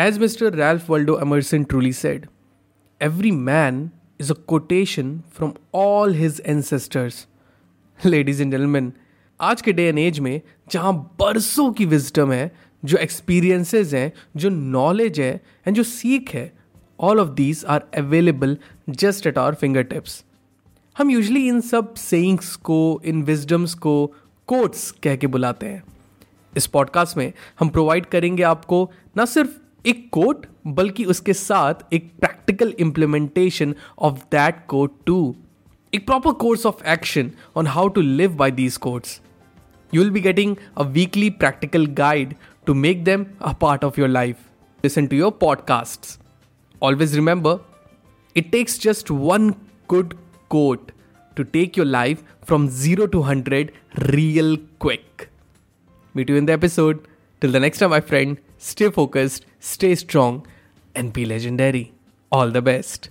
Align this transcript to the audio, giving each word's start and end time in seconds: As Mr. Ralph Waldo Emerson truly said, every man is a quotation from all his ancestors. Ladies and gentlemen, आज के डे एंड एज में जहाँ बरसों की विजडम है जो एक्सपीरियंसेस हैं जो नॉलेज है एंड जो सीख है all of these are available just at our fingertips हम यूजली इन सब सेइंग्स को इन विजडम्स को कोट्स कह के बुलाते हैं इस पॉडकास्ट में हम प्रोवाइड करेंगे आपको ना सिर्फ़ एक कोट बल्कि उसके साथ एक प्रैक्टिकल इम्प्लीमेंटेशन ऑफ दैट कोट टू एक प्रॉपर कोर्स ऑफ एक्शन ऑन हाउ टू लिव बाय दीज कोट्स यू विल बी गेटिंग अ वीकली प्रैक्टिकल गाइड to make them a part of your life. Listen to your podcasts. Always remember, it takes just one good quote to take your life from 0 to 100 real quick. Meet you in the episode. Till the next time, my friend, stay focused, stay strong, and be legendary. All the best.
As 0.00 0.18
Mr. 0.18 0.48
Ralph 0.56 0.88
Waldo 0.88 1.16
Emerson 1.16 1.66
truly 1.66 1.92
said, 1.92 2.26
every 3.00 3.30
man 3.30 3.92
is 4.18 4.30
a 4.30 4.34
quotation 4.34 5.24
from 5.28 5.58
all 5.72 6.06
his 6.10 6.40
ancestors. 6.40 7.26
Ladies 8.04 8.40
and 8.40 8.50
gentlemen, 8.50 8.92
आज 9.40 9.62
के 9.62 9.72
डे 9.72 9.86
एंड 9.88 9.98
एज 9.98 10.20
में 10.20 10.40
जहाँ 10.72 10.92
बरसों 11.20 11.70
की 11.72 11.86
विजडम 11.86 12.32
है 12.32 12.50
जो 12.82 12.98
एक्सपीरियंसेस 12.98 13.92
हैं 13.94 14.12
जो 14.36 14.48
नॉलेज 14.48 15.20
है 15.20 15.30
एंड 15.66 15.76
जो 15.76 15.82
सीख 15.82 16.34
है 16.34 16.50
all 17.00 17.20
of 17.20 17.28
these 17.34 17.64
are 17.64 17.84
available 17.98 18.56
just 18.90 19.26
at 19.26 19.38
our 19.38 19.54
fingertips 19.92 20.22
हम 20.96 21.10
यूजली 21.10 21.46
इन 21.48 21.60
सब 21.70 21.94
सेइंग्स 21.94 22.54
को 22.68 22.80
इन 23.04 23.22
विजडम्स 23.22 23.74
को 23.74 23.94
कोट्स 24.48 24.90
कह 25.02 25.16
के 25.16 25.26
बुलाते 25.26 25.66
हैं 25.66 25.82
इस 26.56 26.66
पॉडकास्ट 26.66 27.16
में 27.16 27.32
हम 27.60 27.68
प्रोवाइड 27.68 28.06
करेंगे 28.06 28.42
आपको 28.42 28.90
ना 29.16 29.24
सिर्फ़ 29.24 29.58
एक 29.85 30.07
कोट 30.11 30.45
बल्कि 30.77 31.05
उसके 31.13 31.33
साथ 31.33 31.93
एक 31.93 32.11
प्रैक्टिकल 32.19 32.73
इम्प्लीमेंटेशन 32.79 33.75
ऑफ 34.07 34.23
दैट 34.31 34.65
कोट 34.69 34.97
टू 35.05 35.19
एक 35.93 36.05
प्रॉपर 36.05 36.31
कोर्स 36.43 36.65
ऑफ 36.65 36.81
एक्शन 36.93 37.31
ऑन 37.57 37.67
हाउ 37.67 37.87
टू 37.97 38.01
लिव 38.01 38.35
बाय 38.37 38.51
दीज 38.51 38.77
कोट्स 38.87 39.19
यू 39.93 40.01
विल 40.01 40.11
बी 40.11 40.21
गेटिंग 40.21 40.55
अ 40.77 40.83
वीकली 40.97 41.29
प्रैक्टिकल 41.43 41.85
गाइड 42.01 42.35
to 42.65 42.73
make 42.73 43.05
them 43.05 43.25
a 43.41 43.53
part 43.53 43.83
of 43.83 43.97
your 43.97 44.07
life. 44.07 44.37
Listen 44.83 45.07
to 45.09 45.15
your 45.15 45.31
podcasts. 45.31 46.17
Always 46.81 47.15
remember, 47.15 47.59
it 48.35 48.51
takes 48.51 48.77
just 48.77 49.09
one 49.11 49.55
good 49.87 50.17
quote 50.49 50.91
to 51.35 51.43
take 51.43 51.77
your 51.77 51.85
life 51.85 52.23
from 52.43 52.69
0 52.69 53.07
to 53.07 53.19
100 53.19 53.71
real 54.09 54.57
quick. 54.79 55.29
Meet 56.15 56.29
you 56.29 56.35
in 56.35 56.45
the 56.45 56.53
episode. 56.53 57.07
Till 57.41 57.51
the 57.51 57.59
next 57.59 57.79
time, 57.79 57.89
my 57.89 58.01
friend, 58.01 58.37
stay 58.60 58.90
focused, 58.90 59.46
stay 59.58 59.94
strong, 59.94 60.46
and 60.94 61.12
be 61.12 61.24
legendary. 61.24 61.92
All 62.30 62.50
the 62.50 62.62
best. 62.62 63.08